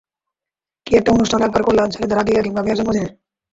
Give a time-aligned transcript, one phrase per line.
[0.87, 3.09] কী-একটা অনুষ্ঠান একবার করলেন-ছেলের আকিকা কিংবা মেয়ের জন্মদিনে।